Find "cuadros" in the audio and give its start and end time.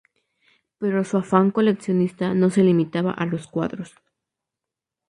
3.45-3.93